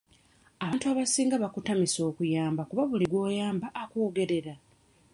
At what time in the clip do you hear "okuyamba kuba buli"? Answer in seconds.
2.09-3.05